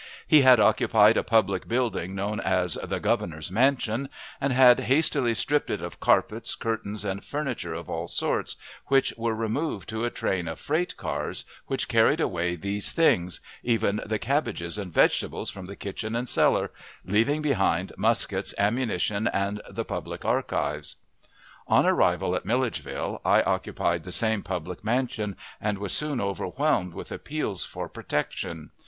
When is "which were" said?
8.87-9.35